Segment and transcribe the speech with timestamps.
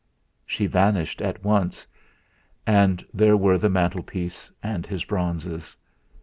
[0.47, 1.85] She vanished at once,
[2.65, 5.77] and there were the mantelpiece and his bronzes.